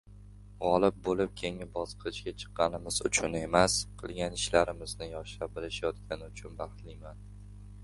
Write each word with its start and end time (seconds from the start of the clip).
Gʻolib 0.61 0.95
boʻlib 1.07 1.35
keyingi 1.41 1.67
bosqichga 1.75 2.33
chiqqanimiz 2.45 2.97
uchun 3.11 3.37
emas, 3.41 3.77
qilgan 4.01 4.41
ishlarimizni 4.41 5.11
yoshlar 5.13 5.55
bilishayotgani 5.61 6.33
uchun 6.33 6.61
baxtliman.. 6.65 7.25